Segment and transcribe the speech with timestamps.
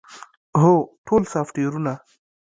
[0.61, 0.73] هو،
[1.07, 1.93] ټول سافټویرونه